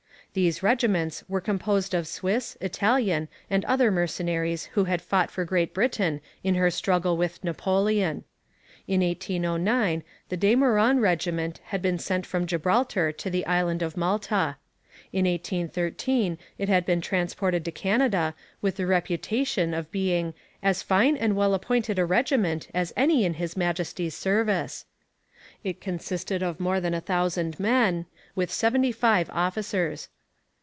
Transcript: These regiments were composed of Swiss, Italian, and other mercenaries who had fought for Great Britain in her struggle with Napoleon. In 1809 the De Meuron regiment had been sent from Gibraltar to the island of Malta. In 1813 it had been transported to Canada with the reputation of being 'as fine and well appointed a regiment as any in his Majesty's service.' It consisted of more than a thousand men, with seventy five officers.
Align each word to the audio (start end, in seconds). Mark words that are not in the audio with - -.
These 0.33 0.63
regiments 0.63 1.25
were 1.27 1.41
composed 1.41 1.93
of 1.93 2.07
Swiss, 2.07 2.55
Italian, 2.61 3.27
and 3.49 3.65
other 3.65 3.91
mercenaries 3.91 4.67
who 4.67 4.85
had 4.85 5.01
fought 5.01 5.29
for 5.29 5.43
Great 5.43 5.73
Britain 5.73 6.21
in 6.41 6.55
her 6.55 6.71
struggle 6.71 7.17
with 7.17 7.43
Napoleon. 7.43 8.23
In 8.87 9.01
1809 9.01 10.05
the 10.29 10.37
De 10.37 10.55
Meuron 10.55 11.01
regiment 11.01 11.59
had 11.65 11.81
been 11.81 11.99
sent 11.99 12.25
from 12.25 12.47
Gibraltar 12.47 13.11
to 13.11 13.29
the 13.29 13.45
island 13.45 13.81
of 13.81 13.97
Malta. 13.97 14.55
In 15.11 15.25
1813 15.25 16.37
it 16.57 16.69
had 16.69 16.85
been 16.85 17.01
transported 17.01 17.65
to 17.65 17.71
Canada 17.73 18.33
with 18.61 18.77
the 18.77 18.87
reputation 18.87 19.73
of 19.73 19.91
being 19.91 20.33
'as 20.63 20.81
fine 20.81 21.17
and 21.17 21.35
well 21.35 21.53
appointed 21.53 21.99
a 21.99 22.05
regiment 22.05 22.69
as 22.73 22.93
any 22.95 23.25
in 23.25 23.33
his 23.33 23.57
Majesty's 23.57 24.15
service.' 24.15 24.85
It 25.65 25.81
consisted 25.81 26.41
of 26.41 26.57
more 26.61 26.79
than 26.79 26.93
a 26.93 27.01
thousand 27.01 27.59
men, 27.59 28.05
with 28.33 28.49
seventy 28.49 28.93
five 28.93 29.29
officers. 29.29 30.07